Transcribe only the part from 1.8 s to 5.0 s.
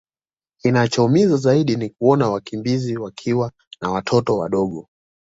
kuona wakimbizi wakiwa na watoto wadogo